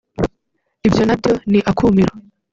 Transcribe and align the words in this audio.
Ibyo 0.87 1.03
nabyo 1.05 1.31
ni 1.51 1.59
akumiro 1.71 2.13